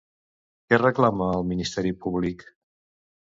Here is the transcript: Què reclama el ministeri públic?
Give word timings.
Què 0.71 0.77
reclama 0.79 1.27
el 1.41 1.45
ministeri 1.51 1.93
públic? 2.07 2.41